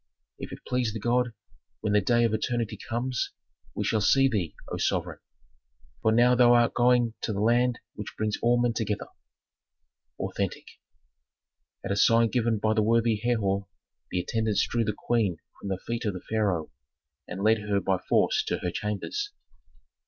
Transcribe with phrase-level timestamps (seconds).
[0.39, 1.31] "If it please the god,
[1.81, 3.33] when the day of eternity comes,
[3.75, 5.19] we shall see thee, O sovereign!
[6.01, 9.05] For now thou art going to the land which brings all men together."
[10.19, 10.65] Authentic.
[11.85, 13.67] At a sign given by the worthy Herhor,
[14.09, 16.71] the attendants drew the queen from the feet of the pharaoh,
[17.27, 19.29] and led her by force to her chambers.